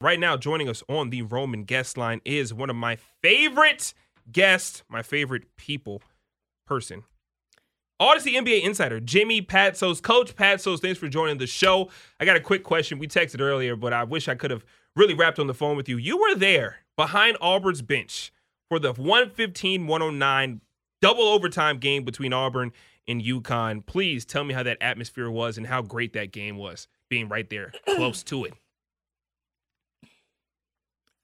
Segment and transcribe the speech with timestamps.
[0.00, 3.94] Right now, joining us on the Roman guest line is one of my favorite
[4.30, 6.02] guests, my favorite people,
[6.68, 7.02] person.
[8.00, 10.00] Audacy NBA insider Jimmy Patsos.
[10.00, 11.90] Coach Patsos, thanks for joining the show.
[12.20, 13.00] I got a quick question.
[13.00, 14.64] We texted earlier, but I wish I could have
[14.94, 15.96] really wrapped on the phone with you.
[15.96, 18.32] You were there behind Auburn's bench
[18.68, 20.60] for the 115 109
[21.02, 22.70] double overtime game between Auburn
[23.08, 23.84] and UConn.
[23.84, 27.50] Please tell me how that atmosphere was and how great that game was, being right
[27.50, 28.54] there close to it.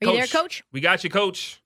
[0.09, 0.65] Are you there, Coach?
[0.73, 1.61] We got you, Coach.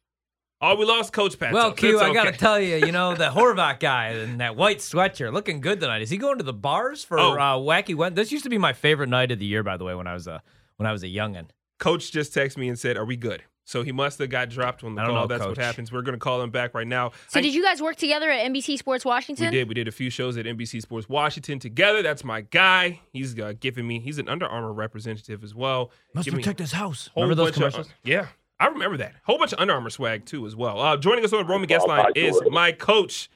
[0.61, 1.53] Oh, we lost Coach Pat.
[1.53, 5.33] Well, Q, I gotta tell you, you know the Horvat guy in that white sweatshirt
[5.33, 6.03] looking good tonight.
[6.03, 7.35] Is he going to the bars for oh.
[7.35, 7.95] uh, wacky?
[7.95, 8.17] Went?
[8.17, 10.15] This used to be my favorite night of the year, by the way, when I
[10.15, 10.43] was a
[10.77, 11.47] when I was a youngin.
[11.79, 14.83] Coach just texted me and said, "Are we good?" So he must have got dropped
[14.83, 15.15] on the call.
[15.15, 15.59] Know, That's Coach.
[15.59, 15.93] what happens.
[15.93, 17.12] We're going to call him back right now.
[17.29, 19.45] So I, did you guys work together at NBC Sports Washington?
[19.45, 19.69] We did.
[19.69, 22.03] We did a few shows at NBC Sports Washington together.
[22.03, 23.01] That's my guy.
[23.12, 24.01] He's uh, giving me.
[24.01, 25.91] He's an Under Armour representative as well.
[26.15, 27.11] Must protect his house.
[27.15, 27.89] Remember those commercials?
[27.89, 28.29] Of, yeah,
[28.61, 29.15] I remember that.
[29.25, 30.80] Whole bunch of Under Armour swag too as well.
[30.80, 33.31] Uh, joining us on the Roman guest line is my coach,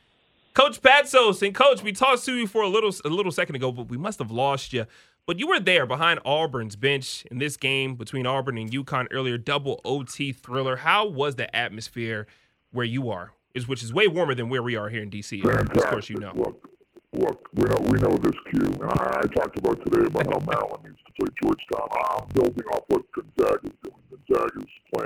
[0.55, 1.43] Coach Patsos.
[1.43, 3.97] And Coach, we talked to you for a little a little second ago, but we
[3.97, 4.87] must have lost you.
[5.25, 9.39] But you were there behind Auburn's bench in this game between Auburn and UConn earlier,
[9.39, 10.77] double OT thriller.
[10.77, 12.27] How was the atmosphere
[12.73, 13.33] where you are?
[13.55, 15.43] Is which is way warmer than where we are here in DC.
[15.43, 15.77] Fantastic.
[15.77, 16.33] Of course, you know.
[16.35, 16.69] Look,
[17.13, 18.35] look, we know we know this
[18.83, 21.89] i talked about today about how Maryland needs to play Georgetown.
[21.93, 24.02] I'm building off what Gonzaga's doing.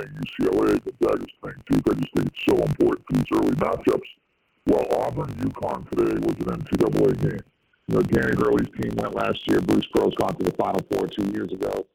[0.07, 0.81] Playing UCLA.
[0.85, 1.83] Gonzaga's playing Duke.
[1.89, 4.09] I just think it's so important for these early matchups.
[4.67, 7.41] Well, Auburn UConn today was an NCAA game.
[7.89, 9.61] You know, Danny Hurley's team went last year.
[9.61, 11.87] Bruce Pearl's gone to the Final Four two years ago.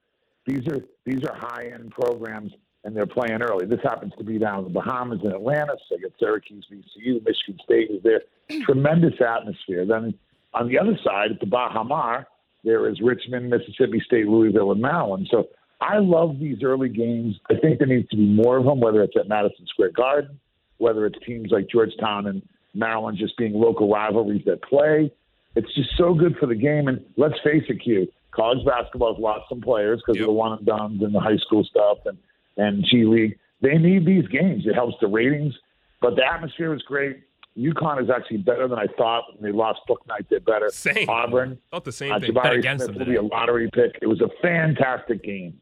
[0.46, 3.66] These are these are high end programs, and they're playing early.
[3.66, 5.82] This happens to be down in the Bahamas in Atlantis.
[5.90, 8.24] So you got Syracuse, VCU, Michigan State is there.
[8.64, 9.86] Tremendous atmosphere.
[9.86, 10.14] Then
[10.54, 12.28] on the other side, at the Baha Mar,
[12.64, 15.28] there is Richmond, Mississippi State, Louisville, and Maryland.
[15.30, 15.50] So
[15.82, 17.36] I love these early games.
[17.50, 20.40] I think there needs to be more of them, whether it's at Madison Square Garden,
[20.78, 22.42] whether it's teams like Georgetown and
[22.76, 25.12] Maryland just being local rivalries that play.
[25.56, 26.88] It's just so good for the game.
[26.88, 30.24] And let's face it, Q, college basketball has lost some players because yep.
[30.24, 32.18] of the one and dones and the high school stuff and,
[32.58, 33.38] and G League.
[33.62, 34.64] They need these games.
[34.66, 35.54] It helps the ratings.
[36.00, 37.22] But the atmosphere was great.
[37.58, 39.24] UConn is actually better than I thought.
[39.36, 40.70] When they lost Bouknight, they're better.
[40.70, 41.10] Same.
[41.10, 41.60] Auburn.
[41.70, 42.34] Thought the same uh, thing.
[42.34, 43.98] Jabari against Smith will be a lottery pick.
[44.02, 45.60] It was a fantastic game.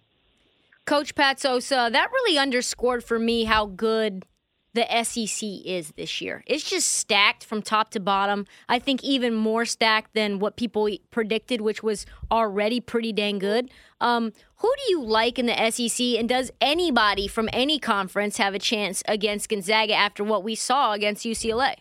[0.89, 4.25] Coach Pat Sosa, that really underscored for me how good
[4.73, 6.43] the SEC is this year.
[6.47, 8.47] It's just stacked from top to bottom.
[8.67, 13.69] I think even more stacked than what people predicted, which was already pretty dang good.
[14.01, 18.55] Um, who do you like in the SEC, and does anybody from any conference have
[18.55, 21.75] a chance against Gonzaga after what we saw against UCLA?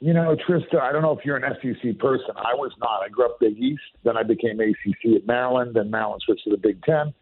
[0.00, 2.30] You know, Trista, I don't know if you're an SEC person.
[2.36, 3.02] I was not.
[3.04, 6.50] I grew up Big East, then I became ACC at Maryland, then Maryland switched to
[6.50, 7.12] the Big Ten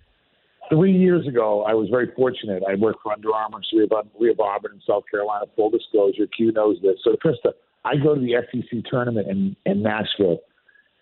[0.68, 2.62] three years ago, I was very fortunate.
[2.68, 5.46] I worked for Under Armour, so we have, we have Auburn in South Carolina.
[5.56, 6.96] Full disclosure, Q knows this.
[7.02, 7.52] So, Trista,
[7.84, 10.38] I go to the SEC tournament in, in Nashville.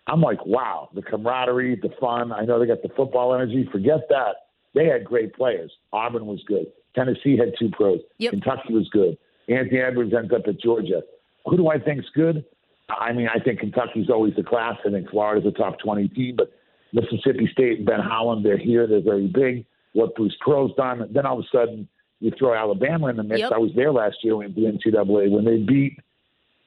[0.06, 2.32] I'm like, wow, the camaraderie, the fun.
[2.32, 3.66] I know they got the football energy.
[3.72, 4.48] Forget that.
[4.74, 5.72] They had great players.
[5.92, 6.66] Auburn was good.
[6.94, 8.00] Tennessee had two pros.
[8.18, 8.32] Yep.
[8.32, 9.16] Kentucky was good.
[9.48, 11.02] Anthony Edwards ends up at Georgia.
[11.46, 12.44] Who do I think's good?
[12.88, 14.76] I mean, I think Kentucky's always the class.
[14.86, 16.52] I think Florida's a top 20 team, but
[16.92, 18.86] Mississippi State and Ben Howland, they're here.
[18.86, 19.66] They're very big.
[19.94, 21.08] What Bruce Pearl's done.
[21.12, 21.88] Then all of a sudden,
[22.20, 23.40] you throw Alabama in the mix.
[23.40, 23.52] Yep.
[23.52, 25.98] I was there last year in the NCAA when they beat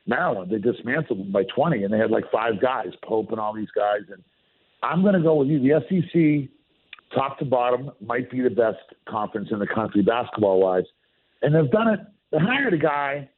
[0.06, 0.52] Maryland.
[0.52, 3.72] They dismantled them by 20, and they had like five guys, Pope and all these
[3.76, 4.02] guys.
[4.12, 4.24] And
[4.84, 5.60] I'm going to go with you.
[5.60, 6.50] The SEC,
[7.16, 10.86] top to bottom, might be the best conference in the country basketball wise.
[11.42, 12.00] And they've done it.
[12.32, 13.30] They hired a guy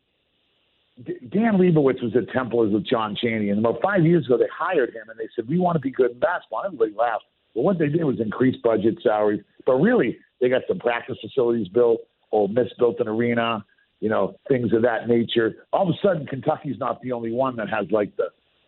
[1.05, 4.49] Dan Leibovitz was at Temple as with John Chaney, and about five years ago they
[4.53, 6.63] hired him, and they said we want to be good in basketball.
[6.65, 7.23] Everybody laughed,
[7.55, 11.67] but what they did was increase budget, salaries, but really they got some practice facilities
[11.69, 12.01] built.
[12.31, 13.65] Ole Miss built an arena,
[14.01, 15.65] you know, things of that nature.
[15.73, 18.25] All of a sudden, Kentucky's not the only one that has like the,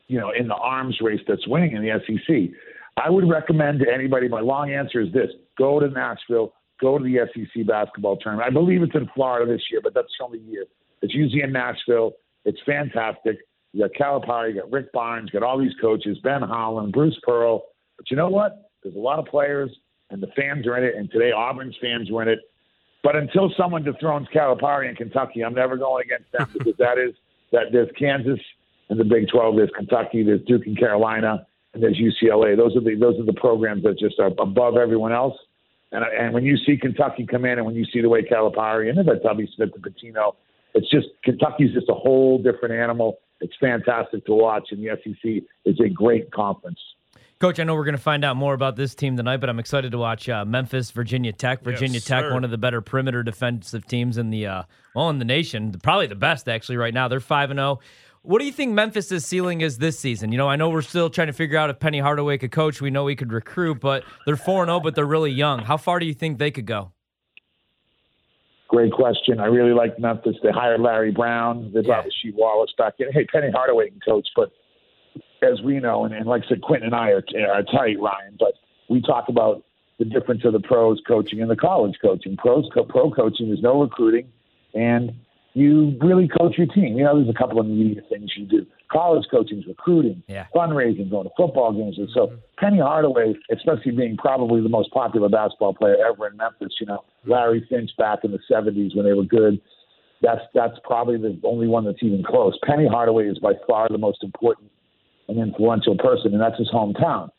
[0.07, 2.55] you know, in the arms race that's winning in the SEC.
[2.97, 4.27] I would recommend to anybody.
[4.27, 8.47] My long answer is this: go to Nashville, go to the SEC basketball tournament.
[8.47, 10.65] I believe it's in Florida this year, but that's the only year.
[11.01, 12.13] It's usually in Nashville.
[12.45, 13.37] It's fantastic.
[13.73, 13.91] You got
[14.23, 17.63] Calipari, you got Rick Barnes, you got all these coaches, Ben Howland, Bruce Pearl.
[17.97, 18.71] But you know what?
[18.83, 19.69] There's a lot of players,
[20.09, 20.95] and the fans are in it.
[20.95, 22.39] And today, Auburn's fans were in it.
[23.03, 27.13] But until someone dethrones Calipari in Kentucky, I'm never going against them because that is
[27.51, 28.39] that there's Kansas
[28.89, 32.57] and the Big 12, there's Kentucky, there's Duke and Carolina, and there's UCLA.
[32.57, 35.37] Those are the those are the programs that just are above everyone else.
[35.91, 38.89] And and when you see Kentucky come in, and when you see the way Calipari
[38.89, 40.35] and then Tubby Smith and Pitino
[40.73, 43.19] it's just Kentucky's just a whole different animal.
[43.39, 46.79] It's fantastic to watch, and the SEC is a great conference.
[47.39, 49.57] Coach, I know we're going to find out more about this team tonight, but I'm
[49.57, 51.63] excited to watch uh, Memphis, Virginia Tech.
[51.63, 52.33] Virginia Yes, Tech, sir.
[52.33, 54.63] one of the better perimeter defensive teams in the uh,
[54.93, 57.07] well in the nation, probably the best actually right now.
[57.07, 57.79] They're five and zero.
[58.21, 60.31] What do you think Memphis's ceiling is this season?
[60.31, 62.79] You know, I know we're still trying to figure out if Penny Hardaway could coach.
[62.79, 65.63] We know he could recruit, but they're four and zero, but they're really young.
[65.63, 66.91] How far do you think they could go?
[68.71, 69.41] Great question.
[69.41, 70.37] I really like Memphis.
[70.41, 71.71] They hired Larry Brown.
[71.73, 73.11] They brought Rasheed Wallace back in.
[73.11, 74.49] Hey, Penny Hardaway can coach, but
[75.41, 78.37] as we know, and, and like I said, Quentin and I are, are tight, Ryan,
[78.39, 78.53] but
[78.89, 79.65] we talk about
[79.99, 82.37] the difference of the pros coaching and the college coaching.
[82.37, 84.31] Pros, co- pro coaching, there's no recruiting,
[84.73, 85.11] and
[85.53, 86.97] you really coach your team.
[86.97, 88.65] You know, there's a couple of media things you do.
[88.91, 90.47] College coaching recruiting, Yeah.
[90.53, 91.97] fundraising, going to football games.
[91.97, 92.35] And so mm-hmm.
[92.57, 96.97] Penny Hardaway, especially being probably the most popular basketball player ever in Memphis, you know,
[96.97, 97.31] mm-hmm.
[97.31, 99.61] Larry Finch back in the 70s when they were good.
[100.21, 102.57] That's that's probably the only one that's even close.
[102.63, 104.69] Penny Hardaway is by far the most important
[105.27, 107.29] and influential person, and that's his hometown.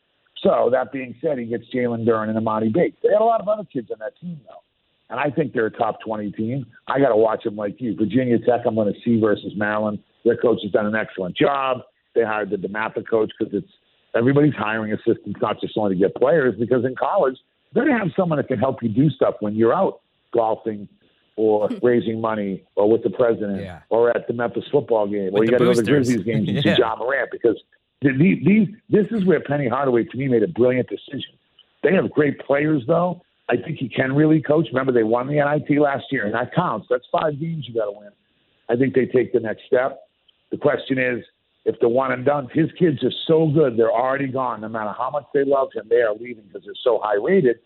[0.43, 2.97] So that being said, he gets Jalen Duren and Emoni Bates.
[3.03, 4.63] They had a lot of other kids on that team, though.
[5.11, 6.67] And I think they're a top 20 team.
[6.89, 7.95] I got to watch them like you.
[7.95, 9.99] Virginia Tech, I'm going to see versus Maryland.
[10.25, 11.79] Their coach has done an excellent job.
[12.15, 13.71] They hired the DeMatha coach because it's
[14.15, 17.37] everybody's hiring assistants, not just only to get players, because in college,
[17.73, 20.01] they're going to have someone that can help you do stuff when you're out
[20.35, 20.87] golfing
[21.37, 23.81] or raising money or with the president Yeah.
[23.89, 26.09] or at the Memphis football game or you got to go to the boosters.
[26.23, 26.75] Grizzlies games and Yeah.
[26.77, 27.57] see John Morant because
[28.03, 31.33] th- these, these, this is where Penny Hardaway, to me, made a brilliant decision.
[31.83, 33.23] They have great players, though.
[33.49, 34.67] I think he can really coach.
[34.71, 36.87] Remember, they won the NIT last year, and that counts.
[36.89, 38.11] That's five games you got to win.
[38.69, 40.01] I think they take the next step.
[40.53, 41.25] The question is,
[41.65, 44.61] if the one and done, his kids are so good, they're already gone.
[44.61, 47.57] No matter how much they love him, they are leaving because they're so high rated.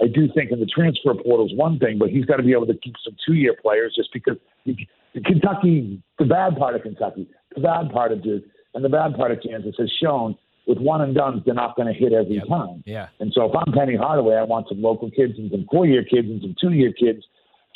[0.00, 2.52] I do think in the transfer portal is one thing, but he's got to be
[2.52, 4.76] able to keep some two year players just because the
[5.24, 8.44] Kentucky, the bad part of Kentucky, the bad part of Duke,
[8.74, 11.92] and the bad part of Kansas has shown with one and done, they're not going
[11.92, 12.82] to hit every time.
[12.86, 13.08] Yeah.
[13.18, 16.04] And so if I'm Penny Hardaway, I want some local kids and some four year
[16.04, 17.24] kids and some two year kids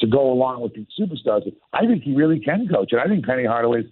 [0.00, 1.42] to go along with these superstars.
[1.72, 2.92] I think he really can coach.
[2.92, 3.86] And I think Penny Hardaway's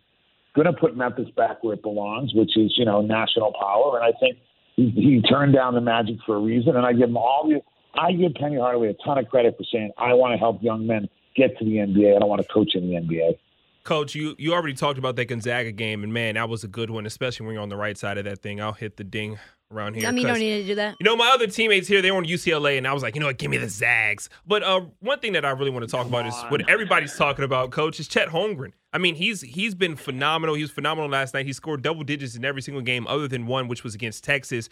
[0.55, 3.99] going to put Memphis back where it belongs, which is, you know, national power.
[3.99, 4.39] And I think
[4.77, 6.77] he, he turned down the Magic for a reason.
[6.77, 7.61] And I give him all the,
[7.99, 10.87] I give Penny Hardaway a ton of credit for saying, I want to help young
[10.87, 12.17] men get to the NBA.
[12.17, 13.39] I don't want to coach in the NBA.
[13.85, 16.89] Coach, you, you already talked about that Gonzaga game, and man, that was a good
[16.89, 18.61] one, especially when you're on the right side of that thing.
[18.61, 19.39] I'll hit the ding
[19.73, 20.07] around here.
[20.07, 20.97] I mean, you 'cause- don't need to do that.
[21.01, 23.21] You know, my other teammates here, they were on UCLA, and I was like, you
[23.21, 24.29] know what, give me the Zags.
[24.47, 27.45] But uh, one thing that I really want to talk about is what everybody's talking
[27.45, 28.73] about, Coach, is Chet Holmgren.
[28.93, 30.55] I mean, he's he's been phenomenal.
[30.55, 31.47] He was phenomenal last night.
[31.47, 34.69] He scored double digits in every single game other than one, which was against Texas.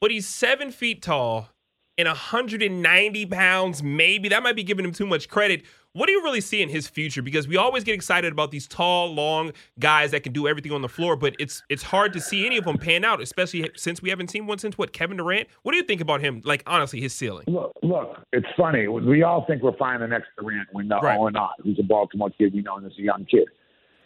[0.00, 1.50] But he's seven feet tall
[1.98, 4.28] and 190 pounds, maybe.
[4.28, 5.64] That might be giving him too much credit.
[5.98, 7.22] What do you really see in his future?
[7.22, 9.50] Because we always get excited about these tall, long
[9.80, 12.56] guys that can do everything on the floor, but it's it's hard to see any
[12.56, 15.48] of them pan out, especially since we haven't seen one since what Kevin Durant.
[15.64, 16.40] What do you think about him?
[16.44, 17.46] Like honestly, his ceiling.
[17.48, 18.86] Look, look, it's funny.
[18.86, 20.68] We all think we're finding the next Durant.
[20.72, 21.18] We're not, uh, Right.
[21.18, 21.54] or not.
[21.64, 22.54] Who's a Baltimore kid?
[22.54, 23.48] We know him as a young kid.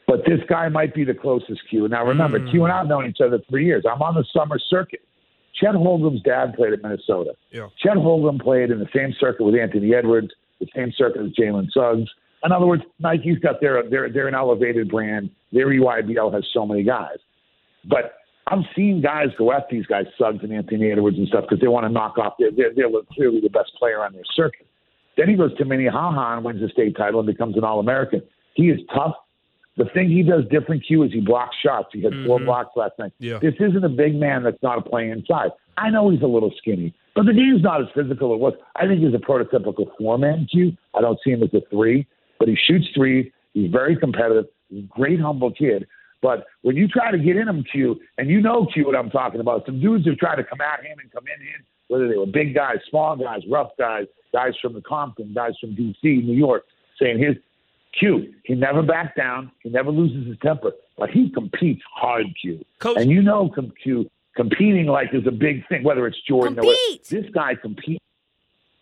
[0.07, 1.89] But this guy might be the closest Q.
[1.89, 2.91] Now remember, Q and I have mm.
[2.91, 3.85] known each other three years.
[3.85, 5.03] I'm on the summer circuit.
[5.61, 7.35] Chet Holmgren's dad played at Minnesota.
[7.51, 7.69] Yeah.
[7.79, 10.31] Chet Holmgren played in the same circuit with Anthony Edwards,
[10.63, 12.09] the same circuit with Jalen Suggs.
[12.45, 15.31] In other words, Nike's got their they're they're an elevated brand.
[15.53, 17.19] Their EYBL has so many guys.
[17.85, 18.15] But
[18.47, 21.69] I'm seeing guys go at these guys, Suggs and Anthony Edwards and stuff, because they
[21.69, 22.35] want to knock off.
[22.39, 24.67] They're, they're, they're clearly the best player on their circuit.
[25.17, 28.23] Then he goes to Minnehaha and wins the state title and becomes an All American.
[28.55, 29.15] He is tough.
[29.77, 31.89] The thing he does different, Q, is he blocks shots.
[31.93, 32.47] He had four mm-hmm.
[32.47, 33.13] blocks last night.
[33.19, 33.39] Yeah.
[33.41, 35.51] This isn't a big man that's not playing inside.
[35.79, 38.55] I know he's a little skinny, but the game's not as physical as it was.
[38.77, 40.77] I think he's a prototypical four man Q.
[40.95, 42.07] I don't see him as a three,
[42.39, 43.33] but he shoots three.
[43.55, 44.47] He's very competitive.
[44.69, 45.87] He's a great, humble kid.
[46.21, 49.11] But when you try to get in him, Q, and you know Q what I'm
[49.11, 52.09] talking about, some dudes have tried to come at him and come in him, whether
[52.09, 56.23] they were big guys, small guys, rough guys, guys from the Compton, guys from D.C.,
[56.25, 56.65] New York,
[57.01, 57.37] saying his
[57.99, 58.33] Q.
[58.45, 59.51] He never backs down.
[59.63, 62.65] He never loses his temper, but he competes hard, Q.
[62.79, 65.83] Coach- and you know, com- Q competing like is a big thing.
[65.85, 67.01] Whether it's Jordan or Compete!
[67.01, 68.03] what, this guy competes,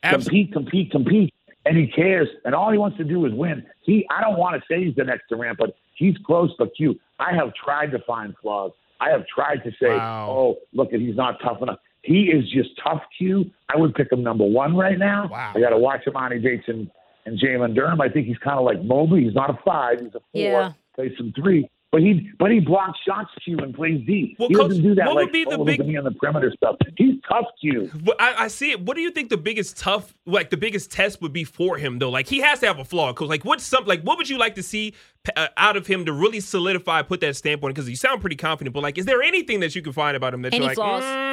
[0.03, 1.35] Abs- compete, compete, compete,
[1.67, 2.29] and he cares.
[2.45, 3.67] And all he wants to do is win.
[3.83, 6.55] He, I don't want to say he's the next Durant, but he's close.
[6.59, 8.73] But Q, I have tried to find flaws.
[9.01, 10.29] I have tried to say, Wow.
[10.31, 11.79] oh, look, he's not tough enough.
[12.03, 13.51] He is just tough, Q.
[13.69, 15.29] I would pick him number one right now.
[15.31, 15.53] Wow.
[15.55, 16.91] I got to watch him on Bates and,
[17.27, 18.01] and Jalen Duren.
[18.01, 19.25] I think he's kind of like Mobley.
[19.25, 20.01] He's not a five.
[20.01, 20.23] He's a four.
[20.33, 20.73] Yeah.
[20.95, 21.69] Plays some three.
[21.93, 24.37] But he but he blocks shots Q and plays D.
[24.39, 25.97] Well, he Coach, doesn't do that what like would be the big- look at me
[25.97, 26.77] on the perimeter stuff.
[26.97, 27.91] He's tough Q.
[28.05, 28.81] But I, I see it.
[28.81, 31.99] What do you think the biggest tough, like the biggest test would be for him
[31.99, 32.09] though?
[32.11, 33.13] Like he has to have a flaw.
[33.13, 34.95] Cause like what's some, like what would you like to see
[35.37, 37.71] uh, out of him to really solidify, put that stamp on?
[37.71, 40.33] Because you sound pretty confident, but like, is there anything that you can find about
[40.33, 41.03] him that Any you're like, flaws?
[41.03, 41.30] "Mm,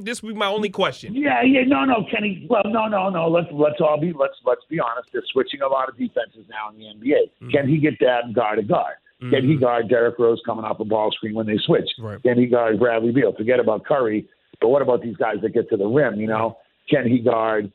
[0.00, 1.14] this would be my only question.
[1.14, 2.46] Yeah, yeah, no, no, Kenny.
[2.48, 3.28] Well, no, no, no.
[3.28, 5.08] Let's let's all be let's let's be honest.
[5.12, 7.14] They're switching a lot of defenses now in the NBA.
[7.14, 7.50] Mm-hmm.
[7.50, 8.96] Can he get that guard to guard?
[9.20, 11.88] Can he guard Derrick Rose coming off a ball screen when they switch?
[11.98, 12.22] Right.
[12.22, 13.34] Can he guard Bradley Beal?
[13.36, 14.28] Forget about Curry,
[14.60, 16.20] but what about these guys that get to the rim?
[16.20, 17.72] You know, can he guard?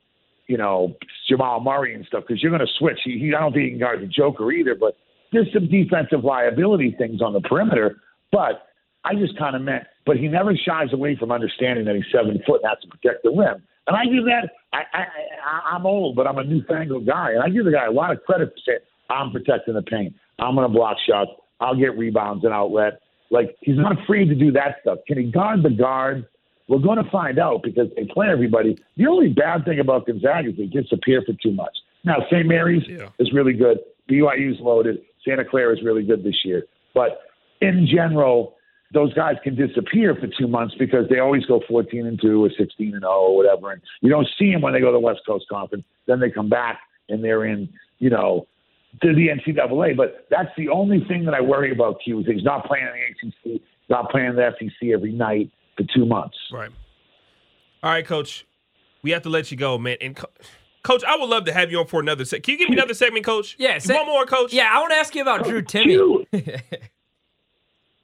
[0.48, 0.96] You know,
[1.30, 3.00] Jamal Murray and stuff because you're going to switch.
[3.03, 4.96] He, he, I don't think he can guard the Joker either, but
[5.32, 7.98] there's some defensive liability things on the perimeter.
[8.32, 8.68] But
[9.03, 12.41] I just kind of meant, but he never shies away from understanding that he's seven
[12.45, 13.63] foot and has to protect the rim.
[13.88, 14.50] And I give that.
[14.72, 17.86] I, I, I I'm old, but I'm a newfangled guy, and I give the guy
[17.86, 18.79] a lot of credit for saying
[19.10, 20.13] I'm protecting the paint.
[20.39, 21.31] I'm going to block shots.
[21.60, 23.00] I'll get rebounds and outlet.
[23.29, 25.00] Like he's not afraid to do that stuff.
[25.07, 26.25] Can he guard the guard?
[26.69, 28.77] We're going to find out because they play everybody.
[28.95, 31.75] The only bad thing about Gonzaga is they disappear for too much.
[32.05, 32.45] Now St.
[32.48, 33.10] Mary's Yeah.
[33.19, 33.79] is really good.
[34.10, 35.00] BYU's loaded.
[35.27, 36.63] Santa Clara is really good this year.
[36.93, 37.19] But
[37.62, 38.55] in general,
[38.93, 42.50] those guys can disappear for two months because they always go 14 and 2 or
[42.57, 43.71] 16 and 0 or whatever.
[43.71, 45.83] And you don't see them when they go to the West Coast Conference.
[46.07, 47.69] Then they come back and they're in,
[48.00, 48.47] you know,
[49.01, 49.97] to the NCAA.
[49.97, 52.91] But that's the only thing that I worry about, Q, is he's not playing in
[52.93, 56.38] the ACC, not playing in the SEC every night for two months.
[56.51, 56.69] Right.
[57.81, 58.45] All right, Coach.
[59.01, 59.97] We have to let you go, man.
[60.00, 60.29] And co-
[60.83, 62.43] Coach, I would love to have you on for another set.
[62.43, 63.55] Can you give me another segment, Coach?
[63.57, 64.53] Yeah, You say- one more, Coach.
[64.53, 66.25] Yeah, I want to ask you about Drew Timme.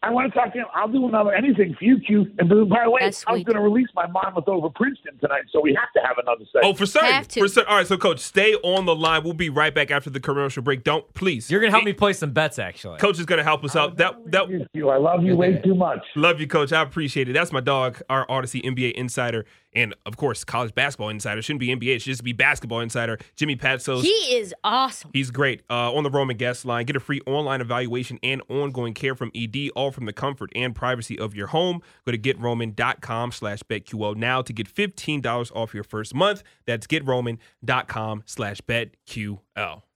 [0.02, 0.66] Q, I want to talk to him.
[0.74, 2.32] I'll do another anything for you, Q.
[2.40, 5.44] And by the way, That's I was going to release my Monmouth over Princeton tonight,
[5.52, 6.66] so we have to have another segment.
[6.66, 7.12] Oh, for certain.
[7.12, 7.42] Have to.
[7.42, 7.70] For certain.
[7.70, 9.24] All right, so Coach, stay on the line.
[9.24, 10.84] We'll be right back after the commercial break.
[10.84, 11.52] Don't please.
[11.52, 12.98] You're gonna help me play some bets, actually.
[13.00, 13.98] Coach is gonna help us out.
[13.98, 16.06] That that Q, I love you way too much.
[16.16, 16.72] Love you, Coach.
[16.72, 17.34] I appreciate it.
[17.34, 21.42] That's my dog, our Audacy NBA insider, and of course, college basketball insider.
[21.42, 21.96] Shouldn't be NBA.
[21.96, 23.18] It should just be basketball insider.
[23.36, 24.02] Jimmy Patsos.
[24.02, 25.12] He is awesome.
[25.14, 25.62] He's great.
[25.70, 29.32] Uh, on the Roman guest line, get a free online evaluation and ongoing care from
[29.36, 31.82] ED, all from the comfort and privacy of your home.
[32.06, 36.44] Go to getroman.com slash betql now to get $15 off your first month.
[36.66, 39.89] That's getroman.com slash betql.